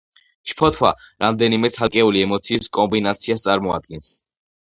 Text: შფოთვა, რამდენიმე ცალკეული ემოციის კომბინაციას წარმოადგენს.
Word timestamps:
შფოთვა, 0.51 0.89
რამდენიმე 1.23 1.69
ცალკეული 1.75 2.23
ემოციის 2.29 2.71
კომბინაციას 2.79 3.45
წარმოადგენს. 3.45 4.09